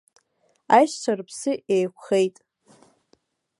Аишьцәа 0.75 1.17
рыԥсы 1.17 1.51
еиқәхеит. 1.75 2.35